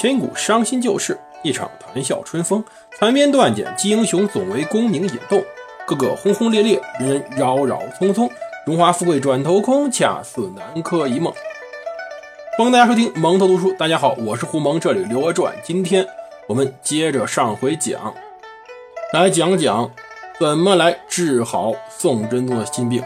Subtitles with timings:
[0.00, 2.64] 千古伤心旧事，一场谈笑春风。
[3.00, 5.42] 残篇断简，击英雄，总为功名引动。
[5.88, 8.30] 个个轰轰烈烈，人人扰扰匆匆。
[8.64, 11.34] 荣华富贵转头空，恰似南柯一梦。
[12.56, 13.72] 欢迎大家收听蒙头读书。
[13.72, 15.52] 大家好，我是胡蒙，这里《刘娥传》。
[15.64, 16.06] 今天
[16.46, 18.14] 我们接着上回讲，
[19.12, 19.90] 来讲讲
[20.38, 23.02] 怎么来治好宋真宗的心病。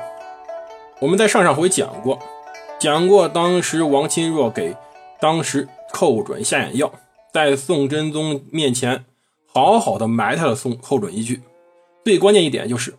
[0.98, 2.18] 我们在上上回讲过，
[2.78, 4.76] 讲过当时王钦若给
[5.18, 6.92] 当时寇准下眼药，
[7.32, 9.04] 在宋真宗面前
[9.46, 11.42] 好好的埋汰了宋寇准一句。
[12.04, 12.94] 最关键一点就是，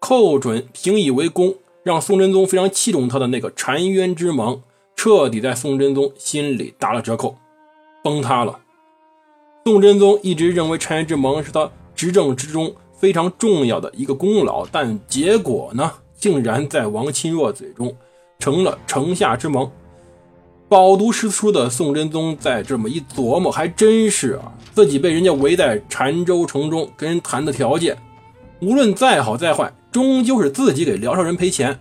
[0.00, 1.54] 寇准平以为功。
[1.82, 4.60] 让宋真宗非常器重他的那个澶渊之盟，
[4.96, 7.36] 彻底在宋真宗心里打了折扣，
[8.02, 8.58] 崩塌了。
[9.64, 17.96] 宋真宗一直认为澶渊之盟是他执政之中非常重要的一个功劳，但结果呢，竟然在王钦若嘴中
[18.40, 19.70] 成了城下之盟。
[20.68, 27.96] 饱读诗书的宋真宗在这么一琢磨，还真是啊，自己被人家围在澶州城中跟人谈的条件，
[28.60, 29.72] 无论再好再坏。
[29.92, 31.78] 终究是自己给辽朝人赔钱，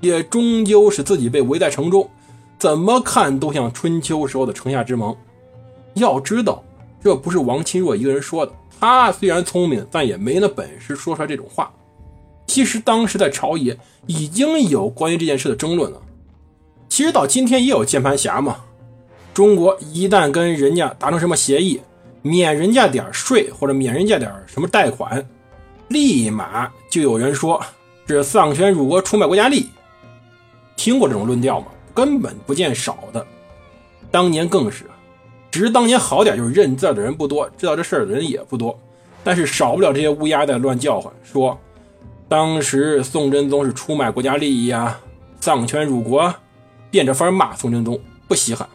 [0.00, 2.10] 也终究是自己被围在城中，
[2.58, 5.16] 怎么看都像春秋时候的城下之盟。
[5.94, 6.62] 要知道，
[7.00, 11.72] 这不是王钦若一个人说的，他虽然聪明，但也没那本事说出来这种话。
[12.48, 16.02] 其实当时在朝野已经有关于这件事的争论了。
[16.88, 18.56] 其实到今天也有键盘侠嘛。
[19.34, 21.80] 中国一旦跟人家达成什么协议，
[22.22, 25.26] 免人家点税或者免人家点什么贷款。
[25.88, 27.62] 立马就有人说
[28.06, 29.68] 是丧权辱国、出卖国家利益，
[30.74, 31.66] 听过这种论调吗？
[31.94, 33.24] 根本不见少的。
[34.10, 34.84] 当年更是，
[35.50, 38.78] 只是当年好点就是认字的人不多，知道这事儿的人也不多。
[39.22, 41.58] 但是少不了这些乌鸦在乱叫唤，说
[42.28, 44.98] 当时宋真宗是出卖国家利益啊，
[45.40, 46.34] 丧权辱国，
[46.90, 48.68] 变着法骂宋真宗，不稀罕。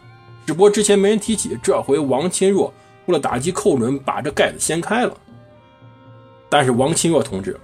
[0.46, 2.72] 只不过之前没人提起，这回王钦若
[3.06, 5.16] 为了打击寇准，把这盖子掀开了。
[6.48, 7.58] 但是王钦若同志，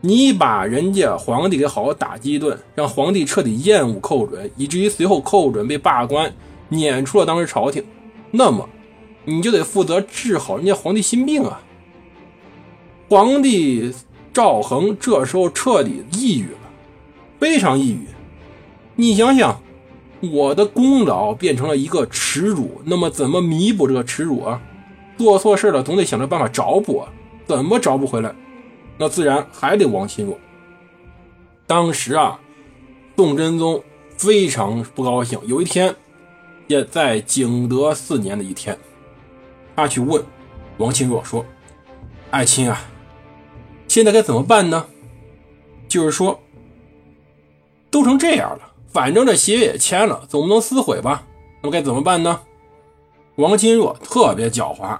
[0.00, 6.32] 你把人家皇帝给好好打击一顿，让皇帝彻底厌恶寇准，以至于随后寇准被罢官，
[6.68, 7.84] 撵出了当时朝廷，
[8.30, 8.68] 那么
[9.24, 11.60] 你就得负责治好人家皇帝心病啊！
[13.08, 13.92] 皇帝
[14.32, 16.58] 赵恒这时候彻底抑郁了，
[17.38, 18.06] 非常抑郁。
[18.96, 19.60] 你想想，
[20.22, 24.60] 我的功劳变成了一个耻辱，那么怎么弥补这个耻辱啊？
[25.18, 27.12] 做错事了，总得想着办法找补啊！
[27.44, 28.34] 怎么找不回来？
[28.98, 30.38] 那自然还得王钦若。
[31.66, 32.40] 当时啊，
[33.16, 33.82] 宋真宗
[34.16, 35.38] 非常不高兴。
[35.46, 35.94] 有一天，
[36.66, 38.78] 也在景德四年的一天，
[39.76, 40.22] 他去问
[40.78, 41.44] 王钦若说
[42.30, 42.80] ：“爱卿啊，
[43.88, 44.86] 现在该怎么办呢？
[45.88, 46.40] 就是说，
[47.90, 51.24] 都成这样了，反正这协议也签了，总不能撕毁吧？
[51.62, 52.40] 那么该怎么办呢？”
[53.36, 54.98] 王钦若特别狡猾。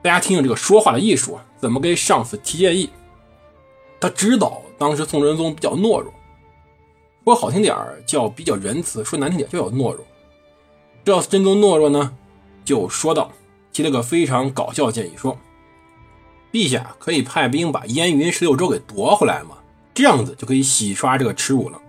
[0.00, 2.90] 大家听听这个说话的艺术，怎么给上司提建议？
[4.00, 6.12] 他知道当时宋真宗比较懦弱，
[7.24, 7.76] 说好听点
[8.06, 10.04] 叫比较仁慈，说难听点就叫懦弱。
[11.04, 12.14] 这要是真宗懦弱呢，
[12.64, 13.32] 就说道，
[13.72, 15.36] 提了个非常搞笑的建议，说
[16.52, 19.56] ：“陛下可以派兵把燕云十六州给夺回来嘛，
[19.92, 21.80] 这样子就可以洗刷这个耻辱了。”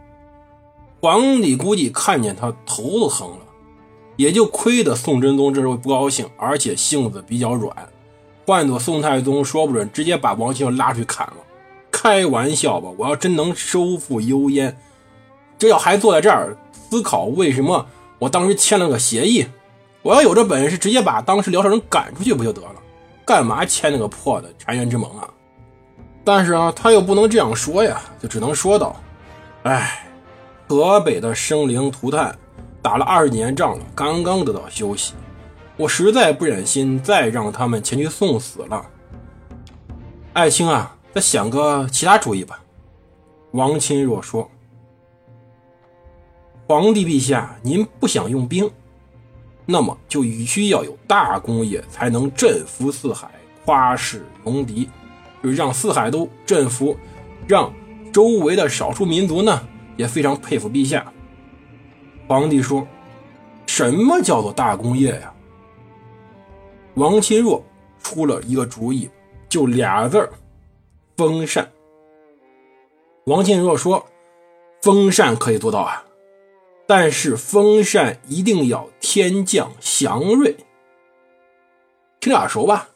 [1.03, 3.39] 皇帝估计看见他头都疼了，
[4.15, 7.75] 也就亏得宋真宗这时候不高兴，而且性子比较软。
[8.45, 11.33] 换做宋太宗，说不准直接把王钦拉出去砍了。
[11.91, 12.89] 开玩笑吧！
[12.97, 14.77] 我要真能收复幽燕，
[15.57, 17.85] 这要还坐在这儿思考为什么
[18.17, 19.45] 我当时签了个协议，
[20.03, 22.75] 我要有这本事，直接把当时辽朝人赶出去不就得了？
[23.25, 25.27] 干嘛签那个破的澶渊之盟啊？
[26.23, 28.95] 但是啊，他又不能这样说呀，就只能说道
[29.63, 30.05] ：“哎，
[30.67, 32.37] 河北的生灵涂炭，
[32.81, 35.13] 打了二十年仗了，刚刚得到休息。”
[35.75, 38.85] 我实在不忍心再让他们前去送死了，
[40.33, 42.61] 爱卿啊，再想个其他主意吧。
[43.53, 44.47] 王钦若说
[46.69, 48.69] ：“皇帝陛下，您不想用兵，
[49.65, 53.31] 那么就必须要有大功业，才能振服四海，
[53.65, 54.91] 夸世戎狄，
[55.43, 56.95] 就让四海都振服，
[57.47, 57.73] 让
[58.11, 59.67] 周围的少数民族呢
[59.97, 61.11] 也非常佩服陛下。”
[62.27, 62.87] 皇帝说
[63.67, 65.33] ：“什么叫做大功业呀？”
[66.95, 67.63] 王钦若
[68.01, 69.09] 出了一个主意，
[69.49, 70.31] 就俩字儿：
[71.17, 71.71] 封禅。
[73.25, 74.05] 王钦若说
[74.81, 76.03] ：“封禅可以做到啊，
[76.85, 80.55] 但是封禅一定要天降祥瑞。”
[82.19, 82.89] 听着耳熟吧？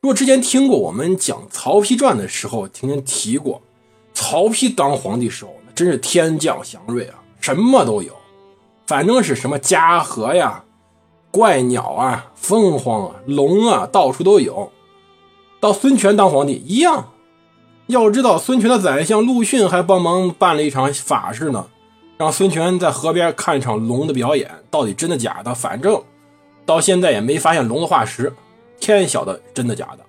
[0.00, 3.62] 若之前听过我们讲曹丕传的时候，曾经提过，
[4.12, 8.12] 曹丕当皇帝时候，真是天降祥瑞啊，什么都有，
[8.86, 10.62] 反正是什么嘉禾呀。
[11.30, 14.70] 怪鸟啊、凤凰啊、龙啊，到处都有。
[15.58, 17.10] 到孙权当皇帝一样。
[17.88, 21.66] 要知道，孙权的宰相陆逊还帮忙办了一场法事呢，
[22.16, 25.52] 让孙权在河边看一场龙的表演，到底真的假的？
[25.54, 26.00] 反正
[26.64, 28.32] 到现在也没发现龙的化石，
[28.78, 30.04] 天晓得真的假的。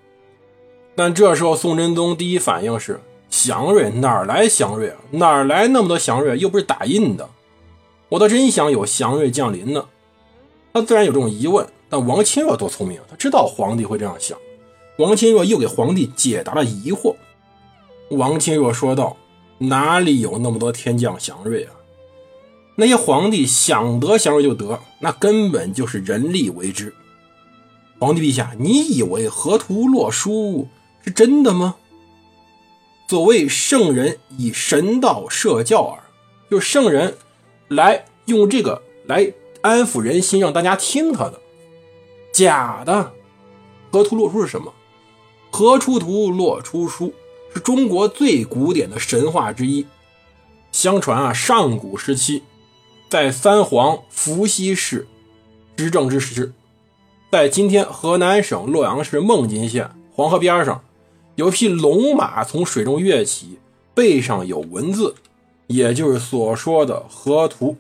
[0.96, 4.98] 但这时候，宋真宗第一反应是：祥瑞哪来祥瑞啊？
[5.12, 6.38] 哪来那么多祥瑞？
[6.38, 7.30] 又不是打印的。
[8.10, 9.86] 我倒真想有祥瑞降临呢。
[10.74, 11.68] 他自然有这种疑问。
[11.88, 14.36] 但王钦若多聪明，他知道皇帝会这样想。
[14.98, 17.16] 王钦若又给皇帝解答了疑惑。
[18.10, 19.16] 王钦若说道
[19.60, 21.72] ：“哪里有那么多天降祥瑞啊？
[22.76, 26.92] 那些皇帝想得祥瑞就得，那根本就是人力为之。
[28.00, 30.68] 皇帝陛下，你以为河图洛书
[31.04, 31.76] 是真的吗？
[33.08, 36.00] 所谓圣人以神道设教耳，
[36.50, 37.18] 就圣人
[37.68, 39.32] 来用这个来
[39.62, 41.40] 安抚人心，让大家听他的。
[42.34, 43.12] 假的，
[43.92, 44.74] 河图洛书是什么？
[45.52, 47.14] 河出图，洛出书。”
[47.54, 49.86] 是中国最古典的神话之一。
[50.74, 52.44] 相传啊，上古时期，
[53.08, 55.08] 在三皇伏羲氏
[55.78, 56.52] 执政之时，
[57.32, 60.84] 在今天河南省洛阳市孟津县黄河边上，
[61.36, 63.60] 有匹龙马从水中跃起，
[63.94, 65.16] 背上有文字，
[65.68, 67.76] 也就是所说的河图。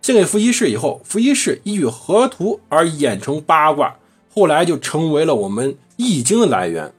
[0.00, 3.96] 献给伏羲氏以后，伏羲氏依据河图而演成八卦，
[4.32, 6.92] 后来就成为了我们易经的来源。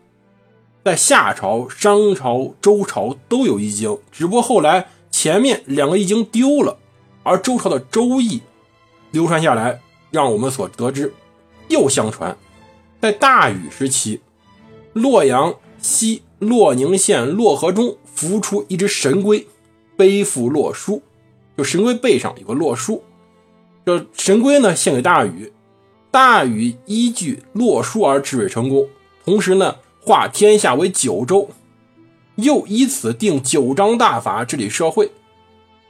[0.84, 6.78] 在夏朝、商朝、周朝都有易经，只不过后来前面两个易经丢了，
[7.24, 8.42] 而周朝的周易
[9.12, 9.82] 流传下来，
[10.12, 11.14] 让我们所得知。
[11.68, 12.36] 又相传，
[13.02, 14.22] 在大禹时期，
[15.00, 19.48] 洛阳西洛宁县洛河中浮出一只神龟，
[19.96, 21.02] 背负洛书，
[21.58, 23.04] 就神龟背上有个洛书。
[23.86, 25.52] 这神龟呢，献给大禹，
[26.12, 28.88] 大禹依据洛书而治水成功，
[29.26, 29.76] 同时呢。
[30.02, 31.50] 化天下为九州，
[32.38, 35.12] 又以此定九章大法治理社会，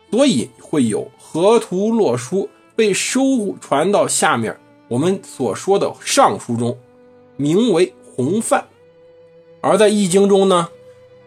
[0.09, 3.21] 所以会有河图洛书被收
[3.61, 4.59] 传到下面
[4.89, 6.75] 我们所说的尚书中，
[7.38, 8.65] 名为洪范。
[9.61, 10.69] 而在易经中呢，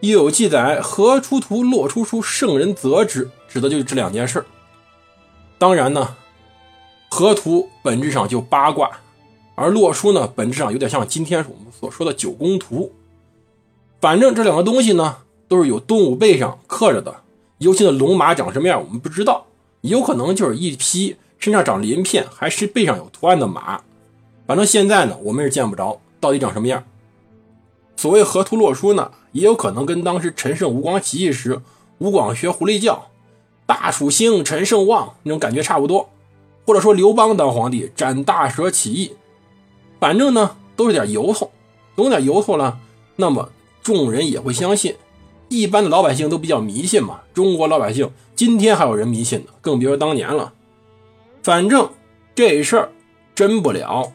[0.01, 4.43] 又有记载河出图，洛出书，圣人择之，指的就是这两件事
[5.57, 6.15] 当然呢，
[7.09, 8.89] 河图本质上就八卦。
[9.55, 12.91] 而洛书呢，本质上有点像今天我们所说的九宫图。
[14.01, 17.15] 反正这两个东西呢，都是有动物背上刻着的。
[17.59, 19.45] 尤其的龙马长什么样，我们不知道，
[19.81, 23.79] 有可能就是一匹身上长鳞片，还是背上有图案的马。
[24.47, 26.83] 反正现在呢，我们是见不着到底长什么样。
[27.95, 31.61] 所谓河图洛书呢，也有可能跟当时陈胜吴广起义时
[31.99, 33.07] 吴广学狐狸叫
[33.65, 36.09] “大楚兴，陈胜旺”那种感觉差不多，
[36.65, 39.13] 或者说刘邦当皇帝斩大蛇起义。
[39.99, 41.49] 反正呢，都是点由头，
[41.95, 42.77] 有点由头了，
[43.15, 43.49] 那么
[43.81, 44.95] 众人也会相信。
[45.47, 50.51] 一般的老百姓都比较迷信嘛，中国老百姓今天还有人迷信呢，更别说当年了。
[51.41, 51.89] 反正
[52.35, 52.91] 这事儿
[53.35, 54.11] 真不了，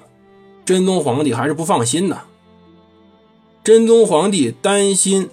[0.65, 2.23] 真宗皇帝还是不放心呢。
[3.69, 5.29] 真宗皇帝担心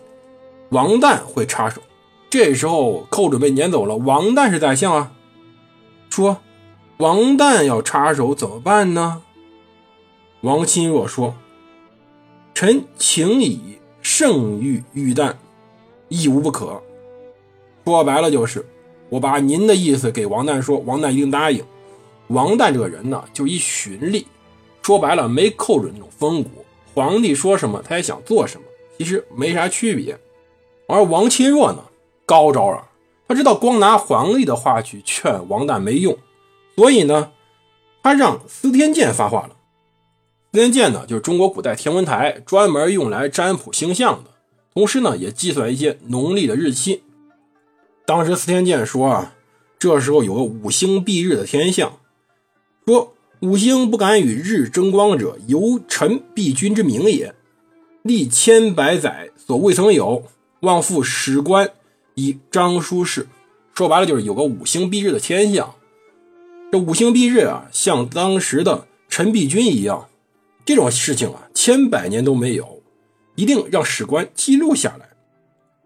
[0.67, 1.81] 王旦会插手，
[2.29, 5.13] 这时候寇准被撵走了，王旦是宰相啊，
[6.09, 6.39] 说
[6.97, 9.21] 王旦要插手怎么办呢？
[10.41, 11.33] 王钦若说
[12.53, 15.35] ：“臣请以圣谕玉旦，
[16.09, 16.81] 亦无不可。”
[17.85, 18.65] 说白了就是，
[19.07, 21.63] 我把您的意思给王旦说，王旦一定答应。
[22.27, 24.25] 王旦这个人呢，就一循吏，
[24.81, 26.64] 说白了没寇准那种风骨。
[26.95, 28.65] 皇帝说什么，他也想做什么，
[28.97, 30.17] 其实没啥区别。
[30.87, 31.83] 而王钦若呢，
[32.25, 32.89] 高招啊，
[33.27, 36.17] 他知道光拿皇帝的话去劝王旦没用，
[36.77, 37.33] 所以呢，
[38.01, 39.57] 他让司天监发话了。
[40.53, 44.29] 司天监呢，就是中国古代天文台，专门用来占卜星象的，
[44.73, 47.03] 同时呢，也计算一些农历的日期。
[48.05, 49.33] 当时司天监说啊，
[49.77, 51.97] 这时候有个五星蔽日的天象，
[52.85, 57.35] 说五星不敢与日争光者，由臣避君之名也。
[58.01, 60.23] 历千百载所未曾有，
[60.61, 61.69] 望复史官
[62.13, 63.27] 以张书事。
[63.73, 65.75] 说白了就是有个五星蔽日的天象。
[66.71, 70.07] 这五星蔽日啊，像当时的陈璧君一样。
[70.63, 72.81] 这种事情啊，千百年都没有，
[73.35, 75.09] 一定让史官记录下来。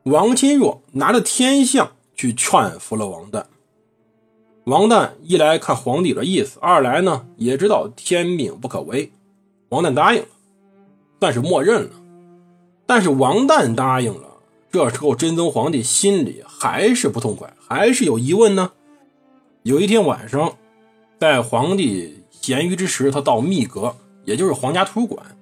[0.03, 3.43] 王钦若拿着天象去劝服了王旦。
[4.69, 9.11] 王旦一来看皇帝的意思，二来呢也知道天命不可违，
[9.69, 10.27] 王旦答应了，
[11.19, 11.89] 算是默认了。
[12.85, 14.37] 但是王旦答应了，
[14.69, 18.73] 这时候真宗皇帝心里还是不痛快，还是有疑问呢。
[19.63, 20.55] 有一天晚上，
[21.19, 25.35] 在皇帝闲余之时，他到密阁，也就是皇家图书馆。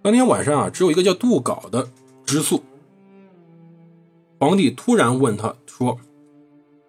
[0.00, 1.88] 当天晚上啊，只有一个叫杜杲的
[2.24, 2.62] 知宿。
[4.38, 5.98] 皇帝突然问他说：“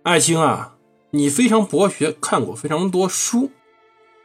[0.03, 0.75] 爱卿啊，
[1.11, 3.51] 你非常博学，看过非常多书。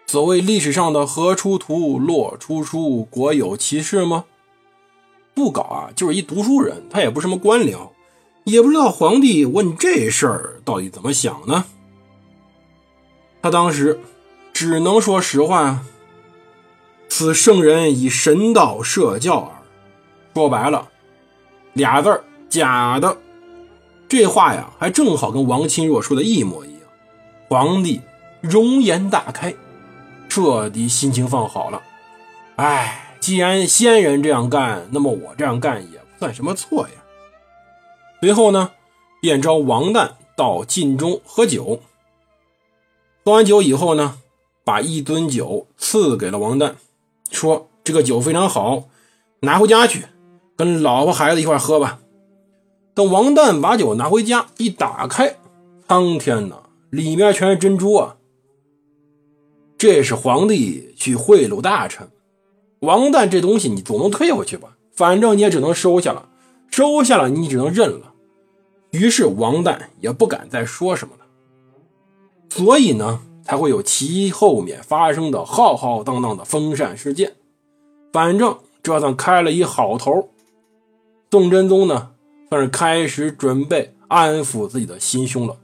[0.06, 4.24] 所谓历史上的何出图，洛出书，国有其事吗？”
[5.34, 7.90] 不搞啊，就是一读书人，他也不是什么官僚，
[8.44, 11.66] 也不知道皇帝问这事儿到底怎么想呢。
[13.42, 14.00] 他当时
[14.54, 15.84] 只能说实话啊。
[17.08, 19.52] 此圣人以神道设教耳。
[20.34, 20.88] 说白了，
[21.74, 23.16] 俩字儿假的。
[24.08, 26.75] 这话呀，还正好跟王钦若说的一模一样。
[27.48, 28.00] 皇帝
[28.40, 29.54] 容颜大开，
[30.28, 31.82] 彻底心情放好了。
[32.56, 36.94] 哎，既然先人这样干，那么我这样干也不算什么错呀。
[38.20, 38.72] 随后呢，
[39.20, 41.80] 便召王旦到晋中喝酒。
[43.24, 44.18] 喝完酒以后呢，
[44.64, 46.74] 把一樽酒赐给了王旦。
[47.30, 48.84] 说这个酒非常好，
[49.40, 50.06] 拿回家去，
[50.56, 51.98] 跟老婆孩子一块喝吧。
[52.94, 55.36] 等王旦把酒拿回家，一打开，
[55.86, 56.56] 苍天呐，
[56.96, 58.16] 里面全是珍珠啊！
[59.76, 62.08] 这是皇帝去贿赂大臣，
[62.80, 64.76] 王旦这东西你总能退回去吧？
[64.92, 66.28] 反正你也只能收下了，
[66.70, 68.14] 收下了你只能认了。
[68.92, 71.26] 于是王旦也不敢再说什么了。
[72.48, 73.20] 所以呢？
[73.44, 77.34] 才会有其后面发生的浩浩荡荡的封禅事件。
[78.12, 80.30] 反正这算开了一好头。
[81.30, 82.10] 宋真宗呢，
[82.48, 85.56] 算是开始准备安抚自己的心胸了。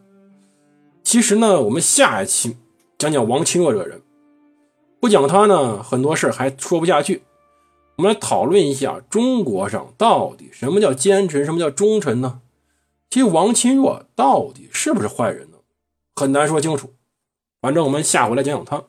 [1.04, 2.56] 其实呢，我们下一期
[2.96, 4.00] 讲讲王钦若这个人，
[5.00, 7.22] 不讲他呢，很多事还说不下去。
[7.96, 12.40] 我们来讨论一下中国上到底什么叫奸臣，什么叫忠臣呢？
[13.10, 15.58] 其实王钦若到底是不是坏人呢？
[16.16, 16.94] 很难说清楚。
[17.60, 18.84] 反正我们下回来讲讲他，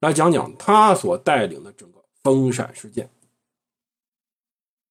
[0.00, 3.08] 来讲讲他所带领的整个封禅事件。